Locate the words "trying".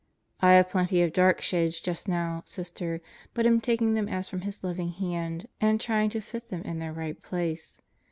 5.79-6.09